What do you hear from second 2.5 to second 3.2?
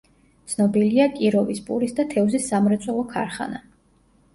სამრეწველო